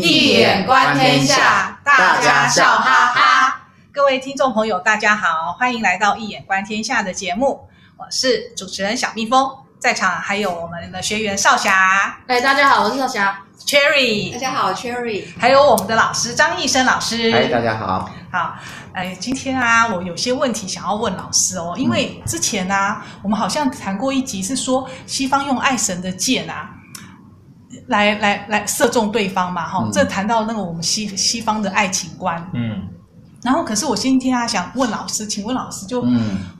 [0.00, 3.60] 易眼观天下，大家笑哈哈。
[3.92, 12.18] 各位听众朋友，大家好，欢迎来到《一眼观天下》的节目，我是主持人小蜜蜂，在场还有我们的学员少霞。
[12.26, 13.40] 哎，大家好，我是少霞。
[13.64, 15.26] Cherry，大家好，Cherry。
[15.38, 17.30] 还有我们的老师张义生老师。
[17.30, 18.10] 嗨，大家好。
[18.32, 18.56] 好，
[18.94, 26.70] 哎，今天啊，我有些问题想要问老师哦，因为之前啊，我们好像谈过一集，是说西方用爱神的箭啊。
[27.86, 32.82] 来来来射中对方嘛，哈、嗯，这谈到那个我们西西方的爱情观，嗯，
[33.42, 36.02] 然后可是我今天啊想问老师，请问老师就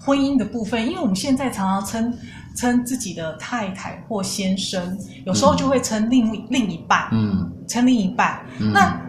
[0.01, 2.19] 婚姻的部分，嗯、因为我们现在常常称
[2.57, 9.01] 称自己的太太或先生，有时候就会称另、嗯、另一半，嗯，称另一半，嗯、那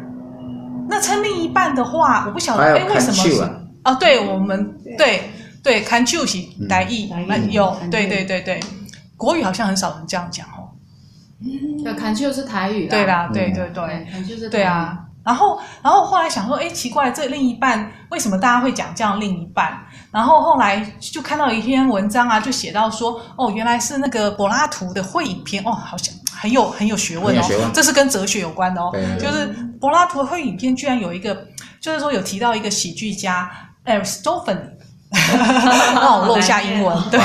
[0.87, 3.51] 那称另一半的话，我不晓得哎为什么是啊、
[3.83, 3.95] 哦？
[3.99, 5.29] 对我们对
[5.61, 6.37] 对看就是
[6.69, 7.09] 来意，
[7.51, 8.59] 有对对对对，
[9.17, 10.47] 国语好像很少人这样讲
[11.39, 11.83] 哦。
[11.83, 14.99] 要看就是台语啦，对啦，对对对，看就是对啊。
[15.23, 19.75] 然后，然后后来想说，哎，奇怪，这另一半为什么大家会讲这样另一半？
[20.11, 29.47] 然后后来就看到一篇文章啊，就写到说，哦，原来是那个柏拉图的会影片，哦，好像很有很有学问哦，这是跟哲学有关的哦，就是
[29.81, 31.35] 柏拉图的会影片居然有一个，
[31.81, 33.49] 就是说有提到一个喜剧家
[33.85, 34.73] Aristophanes
[35.95, 37.19] 让我漏下英文，对，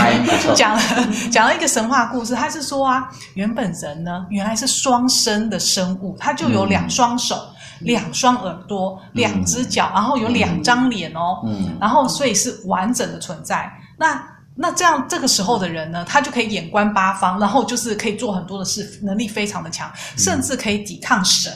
[0.55, 0.83] 讲了
[1.31, 2.35] 讲了一个神话故事。
[2.35, 7.37] 他是说啊，原本人呢，原来是双生的生物，他就有两双手、
[7.81, 13.71] 嗯、两双耳朵、嗯、两只脚，然后有两张脸哦，嗯，然后所以是完整的存在。
[13.97, 14.23] 那
[14.55, 21.53] 那这样这个时候的人呢，他就可以眼观八方，然后就是可以做很多的事，能力非常的强，甚至可以抵抗神。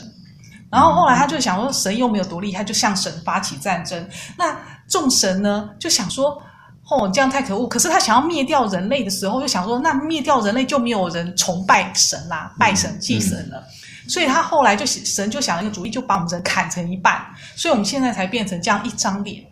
[0.70, 4.08] 然后后来他就想说，神又没有独立，他就向神发起战争。
[4.36, 4.56] 那
[4.88, 6.40] 众神呢就想说，
[6.88, 7.66] 哦，这样太可恶。
[7.66, 13.58] 可是他想要灭掉人类的时候，就想说，那灭掉人类就没有人崇拜神啦，拜神祭神了。
[13.58, 17.24] 嗯、所以他后来就神就想了一个主意，就把我们人砍成一半。
[17.56, 19.42] 所以我们现在才变成这样一张脸，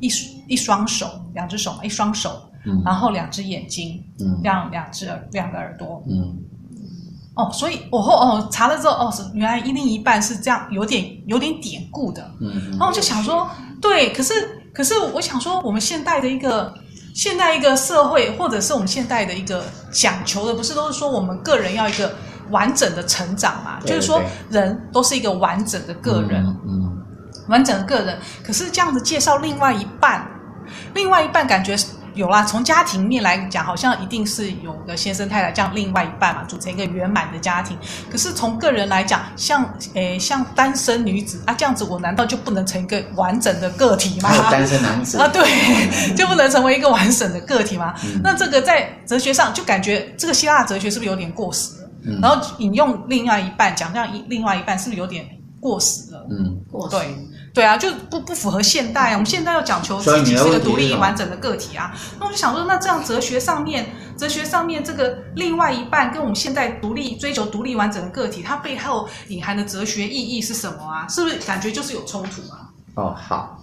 [0.00, 0.08] 一
[0.48, 6.36] 一双手，两只手，一双手，嗯、然后两只眼睛，嗯，两两只耳，两个耳朵，嗯。
[7.34, 12.30] 哦，所以我后哦查了之后，哦，是原来一另一半是这样，有点有点典故的。
[12.40, 13.48] 嗯，然后我就想说，
[13.80, 14.34] 对，可是
[14.74, 16.72] 可是我想说，我们现代的一个
[17.14, 22.12] 现代一个社会，或者是我们现代的一个讲求的，不是都是说我们个人要一个
[22.50, 23.78] 完整的成长嘛？
[23.84, 27.02] 就是说人都是一个完整的个人，嗯，嗯，
[27.48, 28.18] 完整的个人。
[28.44, 30.26] 可是这样子介绍另外一半，
[30.94, 31.76] 另外一半感觉。
[32.14, 37.76] 有啦，从家庭面来讲，好像一定是有个先生太太这样另外一半嘛，组成一个圆满的家庭。
[38.10, 39.64] 可是从个人来讲，像
[39.94, 44.30] 诶像单身女子啊这样子，我难道就不能成一个完整的个体吗？
[44.50, 45.42] 单身男子啊，对，
[46.14, 47.94] 就不能成为一个完整的个体吗？
[48.04, 51.90] 嗯、那这个在哲学上就感觉这个希腊哲学是不是有点过时了？
[52.04, 55.24] 嗯、然后引用另外一半讲这样一另外一半是不是有点
[55.60, 56.26] 过时了？
[56.30, 56.96] 嗯，过时。
[56.96, 57.16] 对。
[57.54, 59.12] 对啊，就不不符合现代啊！
[59.12, 61.92] 我们现在要讲求自己是一个独立完整的个体啊。
[62.18, 63.84] 那我就想说，那这样哲学上面，
[64.16, 71.06] 哲学上面这个另外一半跟我们现在独立追求独立完整的个体，它背后隐含的哲学意义是什么啊？
[71.08, 72.72] 是不是感觉就是有冲突啊？
[72.94, 73.58] 哦，好，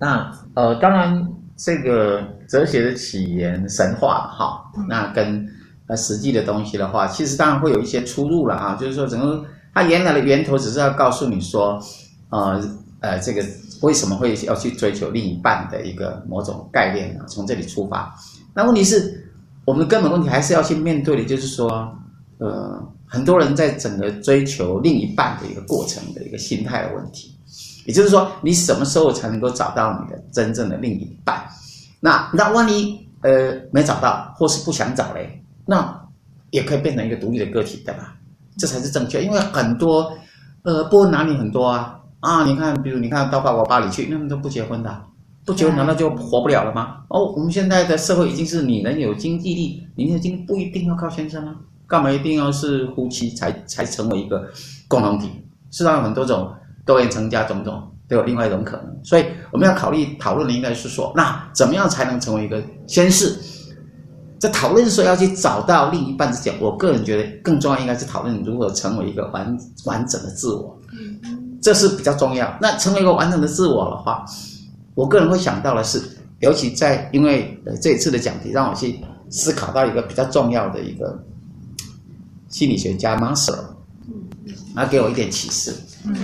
[0.00, 1.24] 那呃，当然
[1.56, 5.48] 这个哲学的起源神话哈，那跟
[5.86, 8.74] 呃实际的东西的话，其实当然会有一些出入了啊。
[8.74, 11.80] 就是说，整个它原来的源头只是要告诉你说，
[12.30, 12.60] 呃。
[13.02, 13.44] 呃，这个
[13.80, 17.24] 为什么会要去追求另一半的一个某种概念呢？
[17.26, 18.14] 从这里出发，
[18.54, 19.28] 那问题是，
[19.64, 21.92] 我们的根本问题还是要去面对的，就是说，
[22.38, 27.36] 呃，很多人在整个追求另一半的一个过程的一个心态的问题，
[27.84, 31.44] 也就是说，你什么时候才能够找到你的真正的另一半？
[31.98, 36.00] 那那万一呃没找到，或是不想找嘞，那
[36.50, 38.14] 也可以变成一个独立的个体，对吧？
[38.56, 40.16] 这才是正确，因为很多
[40.62, 41.98] 呃不婚男女很多啊。
[42.22, 45.02] 啊，你看，比如你看到法国巴黎去，那么都不结婚的，
[45.44, 46.98] 不结婚难道就活不了了吗？
[47.08, 51.52] 哦，我们现在的社会已经是女人有经济力，你已经不一定要靠先生啊，
[51.84, 54.48] 干嘛一定要是夫妻才才成为一个
[54.86, 55.28] 共同体？
[55.72, 56.48] 世上有很多种
[56.86, 63.36] 多元成家，种种都有另外一种可能，所以我们要考虑讨论的应该是说，那怎么样才能成为一个先士？
[64.38, 70.78] 在讨论说要去找到另一半之前，我个人觉得更重要应该是讨论如何成为一个完完整的自我。
[71.62, 72.58] 这是比较重要。
[72.60, 74.26] 那成为一个完整的自我的话，
[74.94, 76.02] 我个人会想到的是，
[76.40, 78.98] 尤其在因为呃这一次的讲题，让我去
[79.30, 81.24] 思考到一个比较重要的一个
[82.48, 83.56] 心理学家 Maslow，
[84.74, 85.74] 他给我一点启示。
[86.04, 86.16] 嗯，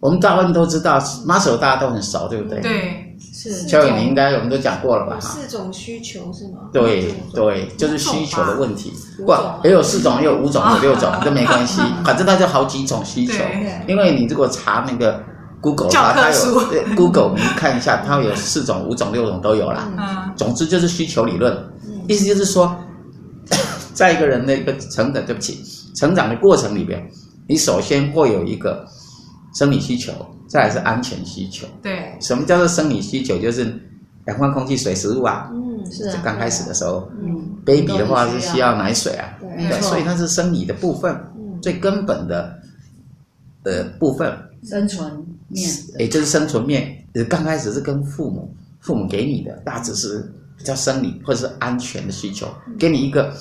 [0.00, 2.60] 我们大部分都知道 Maslow 大家都很熟，对不对？
[2.60, 3.03] 对。
[3.52, 5.18] 是秋雨，你应该我们都讲过了吧？
[5.20, 6.60] 四种需求是吗？
[6.72, 8.92] 对对，就是需求的问题。
[9.24, 9.32] 不
[9.62, 13.32] 也有四种，也有五种，有六种， 这没关系， 反正它就好几种需求。
[13.34, 15.22] 对因为你如果查那个
[15.60, 19.88] Google 的话，它有 对 Google，你看一下，它有四种、五种、六种都有啦。
[19.96, 21.56] 嗯，总之就是需求理论，
[22.08, 22.74] 意思就是说，
[23.92, 25.58] 在一个人的一个成长，对不起，
[25.94, 27.06] 成长的过程里边，
[27.46, 28.84] 你首先会有一个
[29.54, 30.12] 生理需求，
[30.54, 31.66] 再来是安全需求。
[31.82, 33.36] 对，什么叫做生理需求？
[33.40, 33.64] 就是
[34.26, 35.50] 阳光空气、水、食物啊。
[35.52, 37.10] 嗯，是刚开始的时候。
[37.20, 39.68] 嗯，，baby 的话是需要奶水啊，对。
[39.68, 41.60] 对，所以它是生理的部分，嗯。
[41.60, 42.56] 最根本的
[43.64, 45.68] 呃部分，生存面。
[45.92, 47.04] 的也就是生存面。
[47.14, 50.20] 呃，刚开始是跟父母，父母给你的大致是
[50.56, 52.46] 比较生理或者是安全的需求，
[52.78, 53.34] 给你一个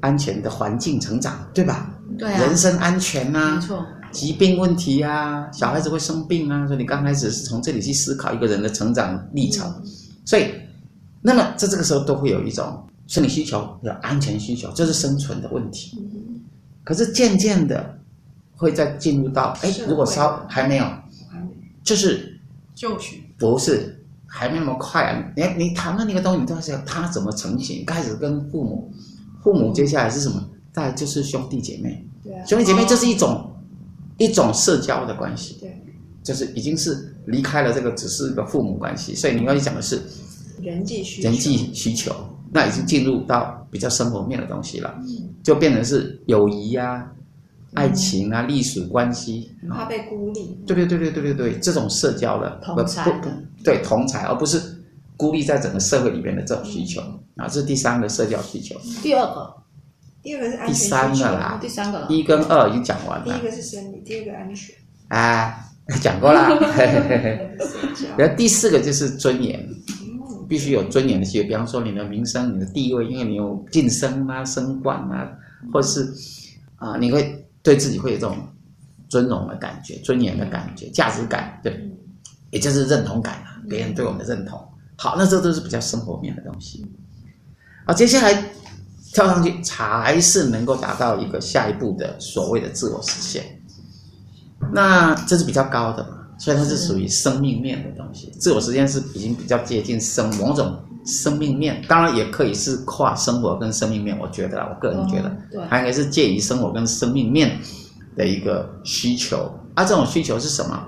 [0.00, 1.94] 安全的环境成长，对吧？
[2.18, 9.72] 对啊，人身安全啊没，错，疾病问题啊，小孩子会生病啊，所以你刚开始是从这里去思考一个人的成长历程，
[10.24, 10.46] 所以，
[11.22, 15.98] 那么在这个时候都会有一种生理需求，有安全需求，这是生存的问题。
[16.82, 17.98] 可是渐渐的
[18.56, 20.84] 会再进入到，哎如果稍还没有，
[21.84, 22.38] 就是
[22.74, 25.32] 就绪，不是还没那么快啊？
[25.36, 27.84] 你你谈论那个东西，你都要想他怎么成型。
[27.84, 28.92] 开始跟父母，
[29.42, 30.42] 父母接下来是什么？
[30.72, 32.04] 再来就是兄弟姐妹。
[32.22, 33.50] 对啊，兄弟姐妹，这是一种、
[34.18, 35.82] 一种社交的关系，对，
[36.22, 40.00] 就是已经是离开了这个只是一个父母关系，所以你要去讲的是
[40.60, 42.14] 人际需求，人际需求，
[42.52, 45.28] 那已经进入到比较生活面的东西了，嗯。
[45.42, 47.10] 就变成是友谊呀、
[47.72, 49.50] 爱情啊、隶属关系。
[49.62, 53.28] 很怕被孤立，对对对对对对对，这种社交的不不
[53.64, 54.60] 对同才，而不是
[55.16, 57.00] 孤立在整个社会里面的这种需求。
[57.36, 58.78] 啊，这是第三个社交需求。
[59.02, 59.50] 第二个，
[60.22, 63.24] 第二个是安第全第，三个啦第三个了，一跟二已经讲完了。
[63.24, 64.74] 第一，个是生理，第二个安全，
[65.08, 65.70] 啊，
[66.00, 66.48] 讲过啦。
[68.16, 70.46] 然后第四个就是尊严，嗯。
[70.48, 75.30] 必须有尊严的需求，比方说你的名声、你的地位，因为你有晋升啊、升官啊，
[75.72, 76.12] 或是
[76.74, 78.36] 啊、你会对自己会有这种
[79.08, 81.88] 尊荣的感觉、尊严的感觉、价值感，对，
[82.50, 84.58] 也就是认同感啊，别人对我们的认同。
[84.96, 86.84] 好，那这都是比较生活面的东西。
[87.86, 88.42] 好，接下来
[89.12, 93.44] 跳上去才是能够达到一个下一步的所谓的自我实现。
[94.72, 98.30] 那这是比较高的嘛，所以它是属于生命面的东西。
[98.38, 104.16] 自我实现是已经比较接近生某种生命面，当然也可以是跨生活跟生命面。
[104.18, 107.58] 我觉得啦，我个人觉得，它应该是介于生活跟生命面
[108.16, 109.50] 的一个需求。
[109.74, 110.80] 啊，这种需求是什么？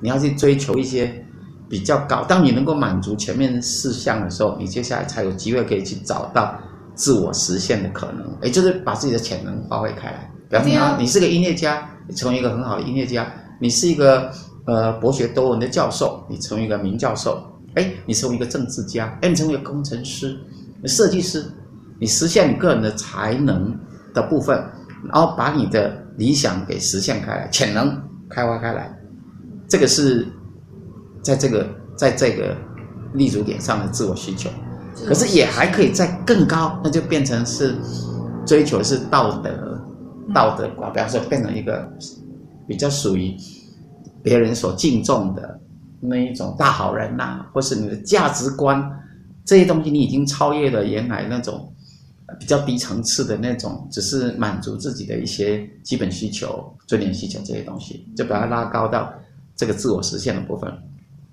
[0.00, 1.26] 你要去追求一些
[1.68, 2.22] 比较高。
[2.24, 6.58] 当你能够满足前面四项的时候，你接下来才有机会可以去找到
[6.96, 10.28] 自我实现的可能，也就是把自己的潜能发挥开来。
[10.48, 13.24] 比方说你是个音乐家，你成为一个很好的音乐家；
[13.60, 14.32] 你是一个
[14.66, 17.32] 呃博学多闻的教授，你成为一个名教授；
[17.74, 20.38] 哎，你成为一个政治家；哎，你成为一个工程师、
[20.84, 21.44] 设计师，
[22.00, 23.78] 你实现你个人的才能
[24.14, 24.56] 的部分，
[25.12, 28.90] 然后把你的理想给实现开来，潜能开发开来。
[29.68, 30.26] 这个是
[31.22, 32.56] 在这个在这个
[33.14, 34.48] 立足点上的自我需求，
[35.04, 37.74] 可是也还可以再更高，那就变成是
[38.46, 39.50] 追求是道德
[40.32, 41.86] 道德观，比方说变成一个
[42.66, 43.36] 比较属于
[44.22, 45.60] 别人所敬重的
[46.00, 48.82] 那一种大好人呐、或是你的价值观
[49.44, 51.72] 这些东西，你已经超越了原来那种
[52.38, 59.12] 比较低层次的那种，只是满足自己的一些基本需求、尊严需求这些东西，就把它拉高到。
[59.58, 60.70] 这个自我实现的部分，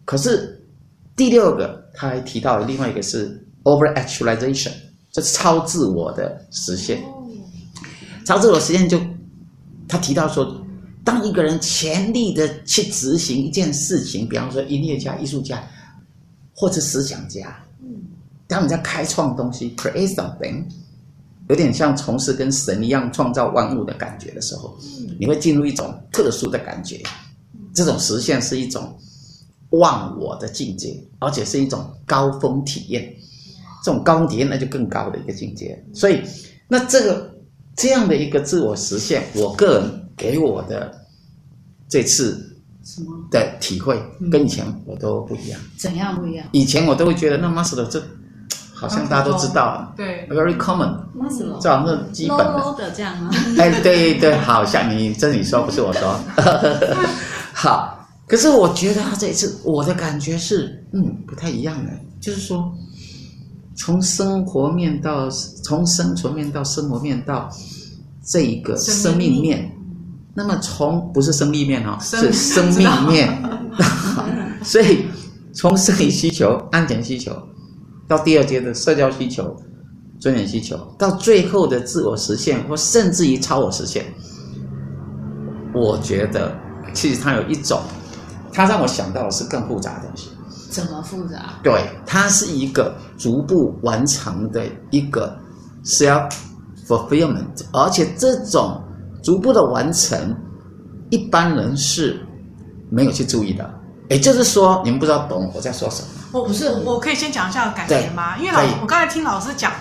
[0.06, 0.66] 可是
[1.14, 4.72] 第六个他还提到了另外一个是 over actualization，
[5.12, 7.04] 这是超自我的实现。
[8.26, 9.00] 超自我实现就
[9.88, 10.66] 他提到说，
[11.04, 15.62] 当一个人全力的去执行一件事情，比方说音乐家、艺术家
[16.56, 17.58] 或者思想家，
[18.48, 20.64] 当你在开创东西 create something，
[21.50, 24.78] 有点像从事跟神一样创造万物的感觉的时候，
[25.20, 27.02] 你会进入一种特殊的感觉。
[27.74, 28.96] 这种实现是一种
[29.72, 33.14] 忘我的境界，而且是一种高峰体验。
[33.84, 35.78] 这种高峰体验那就更高的一个境界。
[35.94, 36.22] 所以，
[36.68, 37.30] 那这个
[37.76, 40.92] 这样的一个自我实现，我个人给我的
[41.90, 42.58] 这次
[43.30, 45.60] 的体会，跟以前我都不一样。
[45.78, 46.48] 怎样不一样？
[46.52, 48.02] 以前我都会觉得那 Maslow 这
[48.74, 53.30] 好像大家都知道，对，very common，那是咯这好像是基本的这样吗？
[53.58, 56.20] 哎，对对，好像你这你说不是我说，
[57.54, 58.00] 好。
[58.26, 62.74] 可是我觉得他这一次我的感觉是，嗯，不太一样的，就是说，
[63.76, 67.50] 从生活面到从生存面到生活面到
[68.24, 69.72] 这一个生命面，
[70.36, 73.30] 那么从不是生命面哦，是生命面，
[74.64, 75.06] 所以
[75.54, 77.36] 从生理需求、安全需求，
[78.08, 79.56] 到第二阶的社交需求、
[80.20, 84.06] 尊严需求，到最后的自我实现，或甚至于超我实现。
[85.74, 86.56] 我觉得，
[86.94, 87.82] 其实它有一种，
[88.52, 90.30] 它让我想到的是更复杂的东西。
[90.74, 91.54] 怎么复杂？
[91.62, 95.38] 对，它是一个逐步完成的一个
[95.86, 96.32] self
[96.88, 98.82] fulfillment，而且这种
[99.22, 100.36] 逐步的完成，
[101.10, 102.26] 一般人是
[102.90, 103.74] 没有去注意的。
[104.10, 106.08] 也就是说，你们不知道懂我在说什么。
[106.34, 108.38] 我不是，我可以先讲一下感觉吗？
[108.38, 109.72] 因为老我刚才听老师讲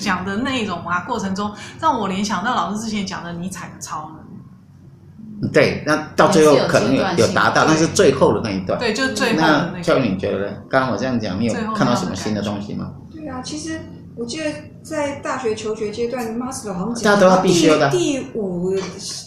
[0.00, 4.29] 讲的内容啊，过程中让我联想到老师之前讲的尼采的超能。
[5.52, 8.78] 对，那到最后可能有有达到，但是最后的那一段。
[8.78, 9.72] 对，就是最后的那。
[9.74, 10.56] 那教育你觉得呢？
[10.68, 12.92] 刚刚我这样讲，你有看到什么新的东西吗？
[13.10, 13.80] 对啊，其实
[14.16, 14.44] 我记得
[14.82, 18.74] 在大学求学阶段，Master 好像讲大家都要必须的第五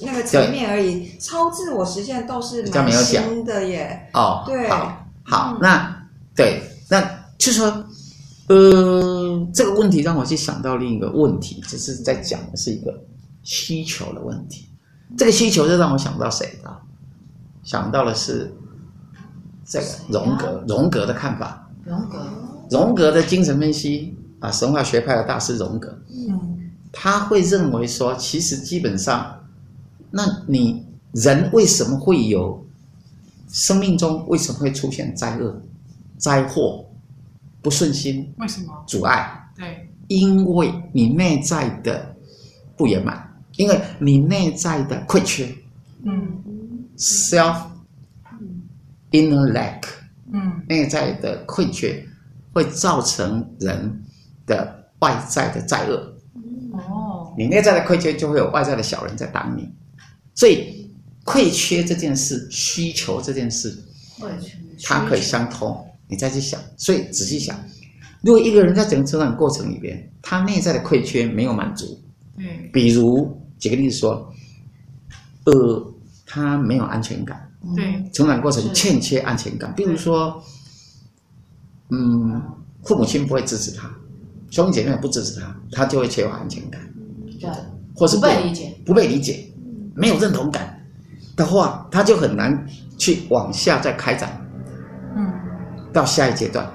[0.02, 4.10] 那个层面而已，超自我实现倒是蛮新的耶。
[4.14, 5.96] 哦，对，好，好，那
[6.36, 7.02] 对，那
[7.40, 7.86] 就是说，
[8.50, 12.94] 呃，这个问题让我去想到另一个问题，只是在讲的是一个
[13.42, 14.68] 需求的问题。
[15.18, 16.76] 这个需求就让我想到谁的？
[17.64, 18.54] 想到的是
[19.66, 21.70] 这个荣格，荣格的看法。
[21.86, 22.26] 荣格，
[22.70, 29.40] 荣格的精神分析啊，神话学派的大师荣格，嗯，他会认为说，其实基本上，
[30.12, 32.66] 那你人为什么会有
[33.50, 35.62] 生命中为什么会出现灾厄、
[36.18, 36.86] 灾祸、
[37.62, 38.34] 不顺心？
[38.38, 38.84] 为什么？
[38.88, 39.50] 阻碍？
[39.56, 42.16] 对，因为你内在的
[42.76, 43.33] 不圆满。
[43.58, 45.48] 因为你内在的匮缺，
[46.04, 46.44] 嗯
[46.98, 47.56] ，self
[49.12, 49.82] inner lack，
[50.32, 52.04] 嗯，内在的匮缺
[52.52, 54.04] 会造成人
[54.48, 56.16] 的外在的灾厄，
[56.72, 59.70] 哦，你内在的匮缺就会有外在的小人在挡你，
[60.34, 60.90] 所以
[61.24, 63.78] 匮缺这件事、需求这件事，
[64.84, 65.86] 它可以相通。
[66.08, 67.56] 你再去想，所以仔细想，
[68.22, 72.02] 如果一个人在整个成长过程里边，他内在的匮缺没有满足，
[72.38, 73.40] 嗯，比如。
[73.64, 74.30] 举个例子说，
[75.46, 75.94] 呃，
[76.26, 79.74] 他没有安全感，对，成长过程欠缺安全感。
[79.74, 80.44] 比如说，
[81.90, 82.42] 嗯，
[82.84, 83.90] 父母亲不会支持他，
[84.50, 86.82] 兄弟姐妹不支持他，他就会缺乏安全感，
[87.40, 87.50] 对，
[87.96, 89.48] 或是不被理解，不被理解，
[89.96, 90.86] 没有认同感
[91.38, 92.68] 的话，他就很难
[92.98, 94.46] 去往下再开展，
[95.16, 95.32] 嗯，
[95.94, 96.70] 到下一阶段，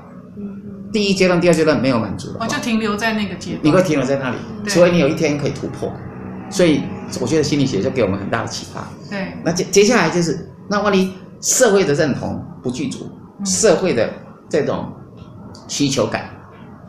[0.91, 5.93] 第一阶段、第二阶段没有满足的话，我就停留在那个阶段，你会停留在那里，除非你有一天可以突破。
[6.51, 6.83] 所以
[7.21, 8.87] 我觉得心理学就给我们很大的启发。
[9.09, 14.11] 对，那接接下来就是，那万一社会的认同不具足，嗯、社会的
[14.49, 14.91] 这种
[15.67, 16.31] 需求感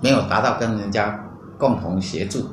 [0.02, 1.18] 没有达到跟人家
[1.58, 2.46] 共同协助、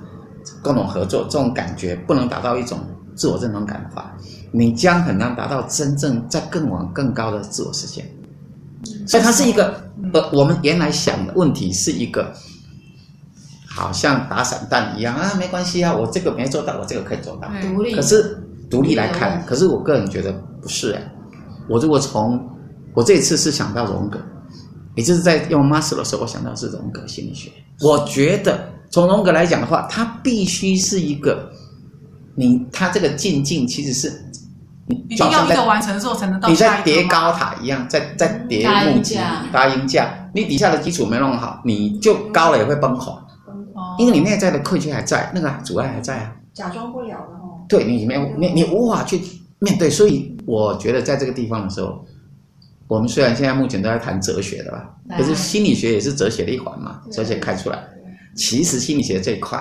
[0.63, 2.79] 共同合作这种感觉，不能达到一种
[3.17, 4.13] 自我认同感的话，
[4.53, 8.05] 你将很难达到真正在更往更高的自我实现。
[9.07, 9.83] 所以它是一个，
[10.13, 12.33] 呃，我们原来想的问题是一个。
[13.76, 17.47] 好像打散弹一样啊，没关系啊，我这个没做到，我这个可以做到。
[17.61, 17.95] 独立。
[17.95, 21.12] 可是独立来看，可是我个人觉得不是哎。
[21.68, 22.42] 我如果从
[22.95, 24.18] 我这一次是想到荣格，
[24.95, 27.50] 也就是在用 Maslow 的时候，我想到是荣格心理学。
[27.83, 31.50] 我觉得从荣格来讲的话，它必须是一个
[32.35, 34.11] 你他这个进境其实是
[34.87, 36.49] 你一定要一个完成之后才能到。
[36.49, 43.23] 你在叠高塔一样，在在叠木架搭鹰架，你底下的基础没弄好，你就高了也会崩垮。
[43.99, 47.65] 因为你内在的匮缺还在，那个阻碍还在啊，假装不了的哦。
[47.69, 49.21] 对，你没有你你无法去
[49.59, 52.05] 面对，所以我觉得在这个地方的时候，
[52.87, 57.83] 我们虽然现在目前都在谈哲学的吧，可是心理学也是哲学的一环嘛，哲学开出来，
[58.37, 59.59] 其实心理学这一块，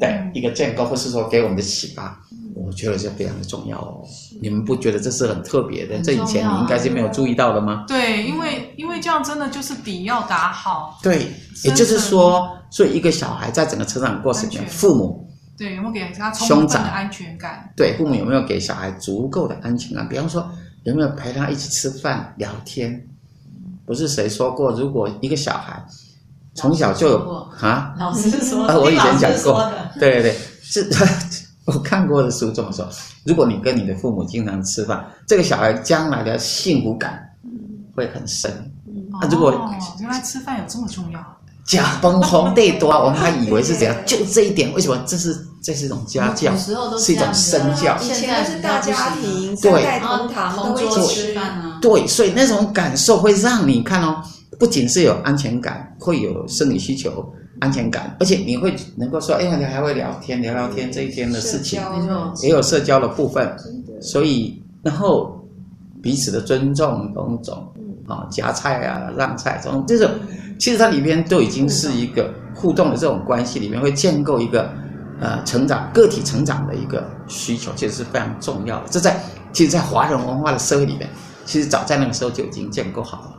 [0.00, 2.18] 对一个建构或是说给我们的启发，
[2.54, 4.02] 我觉得是非常的重要哦。
[4.40, 6.00] 你们不觉得这是很特别的？
[6.00, 7.84] 这以前你应该是没有注意到的吗？
[7.86, 10.98] 对，因为因为这样真的就是底要打好。
[11.02, 11.26] 对，
[11.64, 12.48] 也就是说。
[12.70, 17.72] 所以，一个小孩在整个成长过程中，父母对有没有给他充分的安全感？
[17.74, 20.08] 对，父母有没有给小孩足够的安全感？
[20.08, 20.48] 比方说，
[20.84, 23.04] 有没有陪他一起吃饭聊天？
[23.84, 25.82] 不是谁说过，如果一个小孩
[26.54, 30.88] 从小就有啊，老师说，我以前讲过，对对对，是
[31.64, 32.88] 我看过的书这么说。
[33.24, 37.28] 如果你跟你的父母经常吃饭，这个小孩将来的幸福感
[37.94, 38.52] 会很深。
[39.20, 39.52] 那如果
[40.00, 41.20] 原来吃饭有这么重要？
[41.68, 43.94] 假崩红对多，我们还以为是怎样？
[44.06, 44.98] 就这一点，为什么？
[45.06, 46.72] 这是这是一种家教，是
[47.12, 47.94] 一种身教。
[48.00, 51.78] 以前是大家庭，三代同堂，都会吃饭啊。
[51.82, 54.22] 对，所以那种感受会让你看哦，
[54.58, 57.22] 不仅是有安全感，会有生理需求、
[57.60, 61.78] 安全感，而且你会能够说，哎呀，你还会聊天，聊聊天这一天的事情，
[62.42, 63.54] 也有社交的部分。
[64.00, 65.38] 所以，然后
[66.02, 67.70] 彼此的尊重，种种。
[68.06, 70.10] 啊、哦，夹菜啊，让菜，这种这种，
[70.58, 74.70] 其实它里边都已经是一个互动的这种关系，里面会建构一个
[75.20, 78.88] 呃成长个体成长的一个需求，其实是非常重要的。
[78.90, 79.20] 这在
[79.52, 81.08] 其实，在华人文化的社会里面，
[81.44, 83.34] 其实早在那个时候就已经建构好了。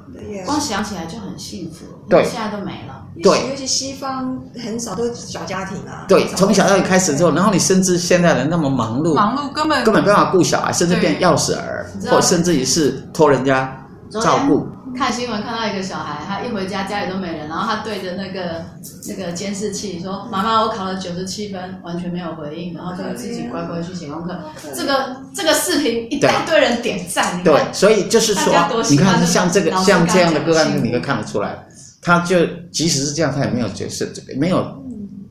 [0.46, 3.04] 光想起来就很幸福，对，现在都没了。
[3.22, 6.06] 对，尤其西方很少都是小家庭啊。
[6.08, 13.76] 对，从小家庭开始之后，然后你甚至现在人那么忙碌，忙碌根本根本没办法顾小孩，甚至变钥匙儿，或甚至于是托人家
[14.22, 14.68] 照顾。
[15.00, 18.65] 看新闻看到一个小孩，他一回家家里都没人，然后他对着那个
[19.08, 24.38] 那个监视器说：“妈妈，我考了九十七分，完全没有回应。”然后就自己乖乖去写功课。
[24.75, 28.53] 这个这个视频一大堆人点赞，对，所以就是说，
[28.89, 31.58] 你看像这个像这样的个案，你会看得出来，
[32.01, 34.06] 他就即使是这样，他也没有角色，
[34.38, 34.84] 没有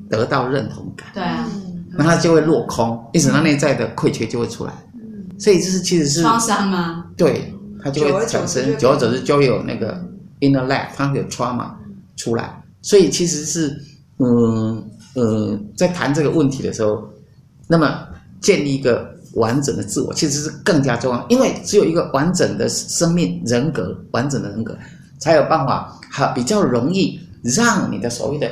[0.08, 1.08] 得到认同感。
[1.12, 1.46] 对啊，
[1.90, 4.72] 那他就会落空，因此他内在的愧缺就会出来。
[5.38, 7.04] 所以这是其实是创伤吗？
[7.18, 7.52] 对。
[7.82, 10.02] 它就会产生，久而久之就会有那个
[10.40, 11.70] inner life，它会有 trauma
[12.16, 12.62] 出来。
[12.82, 13.82] 所以其实是，
[14.18, 14.82] 嗯
[15.14, 17.08] 呃，在谈这个问题的时候，
[17.66, 18.06] 那么
[18.40, 21.26] 建立一个完整的自我，其实是更加重要。
[21.28, 24.76] 因为只有一个完整的生命人格，完整的人格，
[25.18, 28.50] 才有办法好比较容易让你的所谓的，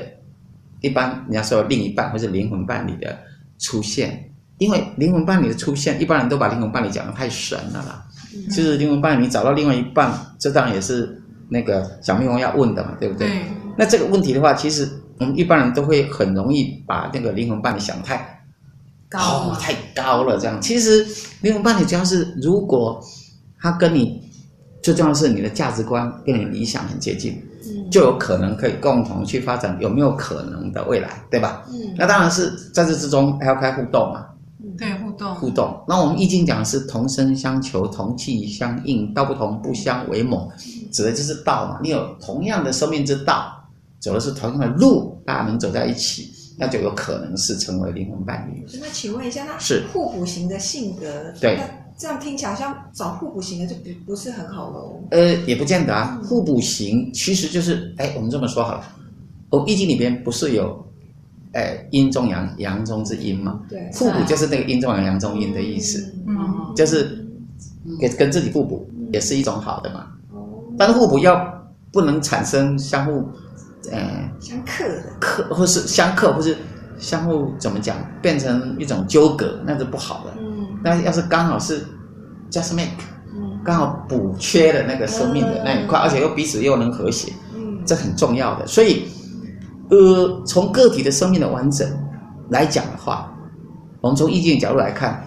[0.81, 3.17] 一般人家说另一半或者灵魂伴侣的
[3.59, 4.23] 出现。
[4.59, 8.06] 因为灵魂伴侣的出现，一般人都把灵魂伴侣讲得太神了啦。
[8.51, 13.29] 其实灵魂伴侣，你找到另外一半，这当然也是那个小蜜蜂要问的嘛，对不对？
[13.29, 13.43] 对。
[13.77, 14.89] 那这个问题的话，其实
[15.19, 18.43] 我们一般人都会很容易把那个灵魂伴侣想太
[19.09, 20.61] 高，哦，太高了这样。
[20.61, 21.07] 其实
[21.43, 23.01] 灵魂伴侣主要是，如果
[23.61, 24.23] 他跟你
[24.83, 31.63] 最重要的是你的价值观跟你理想很接近，嗯，就有可能可以共同去发展有没有可能的未来，对吧？
[31.69, 31.95] 嗯。
[31.99, 34.27] 那当然是在这之中还要开互动嘛。
[35.35, 35.85] 对，互动互动。
[35.89, 40.51] 那我们易经讲的是同声相求，同气相应，道不同不相为谋，
[40.93, 41.79] 指的就是道嘛。
[41.83, 43.53] 你有同样的生命之道，
[44.01, 48.65] 走的是同样的路，大家能走在一起，那就有可能是成为灵魂伴侣。
[48.81, 51.59] 那请问一下，那是互补型的性格，对，
[51.99, 55.01] 这样听起来好像找互补型的就不不是很好喽？
[55.11, 56.21] 呃，也不见得啊。
[56.25, 58.85] 互补型其实就是，哎，我们这么说好了，
[59.51, 60.86] 我们易经里边不是有。
[61.57, 63.59] 哎，阴中阳，阳中之阴嘛。
[63.67, 66.15] 对，互补就是那个阴中阳，阳中阴的意思。
[66.27, 67.27] 嗯，就是
[67.99, 70.07] 给跟自己互补，也是一种好的嘛。
[70.33, 70.45] 哦。
[70.77, 73.27] 但是互补要不能产生相互，
[73.91, 75.03] 呃，相克的。
[75.19, 76.55] 克或是相克，或是
[76.99, 80.35] 相互怎么讲，变成一种纠葛，那是不好的。
[80.39, 80.67] 嗯。
[80.85, 81.83] 那要是刚好是
[82.51, 82.91] just make，
[83.35, 88.67] 嗯，刚好补缺的那个生命的那一块，而且又彼此又能和谐，嗯，这很重要的。
[88.67, 89.09] 所以。
[89.89, 91.89] 呃，从个体的生命的完整
[92.49, 93.33] 来讲的话，
[94.01, 95.25] 我们从易经的角度来看，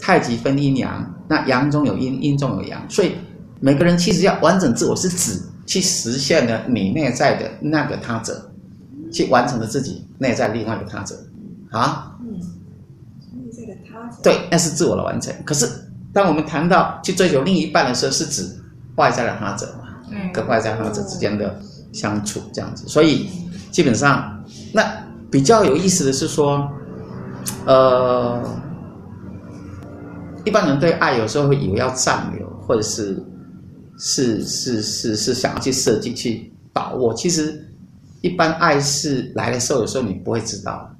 [0.00, 3.12] 太极分阴阳，那阳中有阴，阴中有阳，所以
[3.60, 8.50] 每个人其实要完整自我，是指去实现了你内在的那个他者，
[9.12, 11.14] 去完成了自己内在另外一个他者，
[11.70, 12.40] 啊，嗯，
[13.44, 15.34] 内在的他者，对，那是自我的完成。
[15.44, 15.68] 可是
[16.14, 18.48] 当我们谈到去追求另一半的时候，是指
[18.96, 21.60] 外在的他者嘛，嗯，跟外在他者之间的
[21.92, 23.28] 相处这样子，所以。
[23.72, 24.84] 基本上，那
[25.30, 26.70] 比较有意思的是说，
[27.66, 28.40] 呃，
[30.44, 33.24] 一般人对爱有时候会以为要占有，或者是
[33.98, 37.14] 是是是是想要去设计去把握。
[37.14, 37.66] 其实，
[38.20, 40.94] 一般爱是来的时候，有时候你不会知道。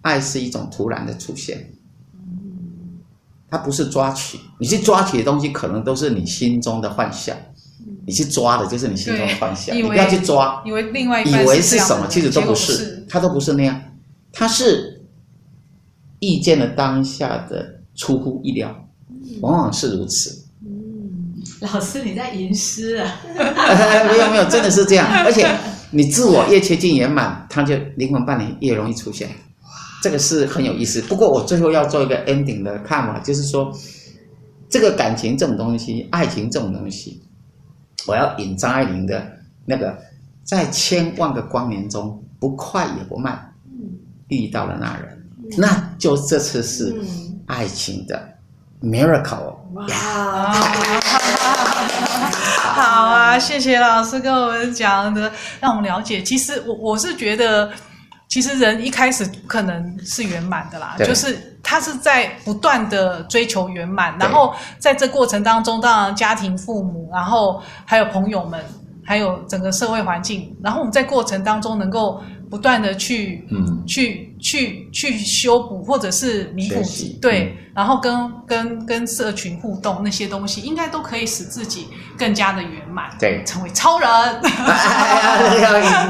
[0.00, 1.72] 爱是一种突然的出现，
[3.48, 7.36] 它不是抓取，你去抓取的东西，可能都是你心中的幻象。
[8.06, 13.80] 你去抓的就是你心中的幻想，你不要去抓，以为另外以为是什么，其实都不是，它都不是那样，
[14.32, 15.00] 它是
[16.18, 18.74] 意见的当下的出乎意料，
[19.40, 20.44] 往往是如此。
[20.64, 23.20] 嗯，老师你在吟诗啊？
[24.10, 25.48] 没有没有，真的是这样，而且
[25.90, 29.28] 你自我越接近圆满，它就灵魂伴侣越容易出现，
[30.02, 31.00] 这个是很有意思。
[31.02, 33.72] 不过我最后要做一个 ending 的看法，就是说，
[34.68, 37.22] 这个感情这种东西，爱情这种东西。
[38.06, 39.24] 我要引张爱玲的
[39.64, 39.96] 那个，
[40.42, 43.52] 在千万个光年中，不快也不慢，
[44.28, 45.24] 遇到了那人，
[45.56, 46.94] 那就这次是
[47.46, 48.20] 爱情的
[48.82, 49.56] miracle。
[49.74, 49.86] 哇，
[52.74, 56.22] 好啊，谢谢老师跟我们讲的，让我们了解。
[56.22, 57.70] 其实我我是觉得。
[58.32, 68.58] 其实人一开始不可能是圆满的啦，就是他是在不断的追求圆满，然后在这过程当中，当然家庭、父母，然后还有朋友们，
[69.04, 76.82] 还有整个社会环境，然后我们在过程当中能够不断的去，嗯，去去去修补或者是弥补，
[77.20, 81.86] 对，嗯、然后跟跟跟社群互动那些东西，应该都可以使自己
[82.18, 84.10] 更加的圆满，对，成为超人。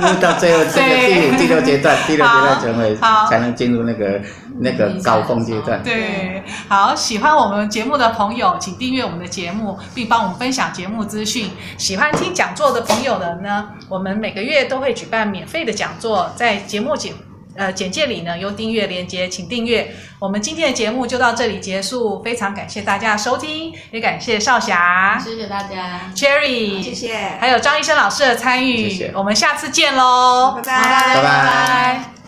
[0.02, 2.96] 要到最后这个第五、第六阶段，第六阶段成为
[3.28, 4.18] 才能进入那个
[4.58, 5.82] 那个高峰阶段。
[5.82, 11.50] 对，好，喜欢我们节目的朋友，请订阅我们的节目，并帮我们分享节目资讯。
[11.76, 17.12] 喜欢听讲座的朋友的呢，我们每个月都会举办免费的讲座，在节目简。
[17.54, 19.94] 呃，简介里呢有订阅链接，请订阅。
[20.18, 32.21] 我们今天的节目就到这里结束，非常感谢大家的收听，也感谢少侠，谢谢大家，Cherry，谢谢，还有张医生老师的参与，谢谢，我们下次见喽，拜拜，拜拜。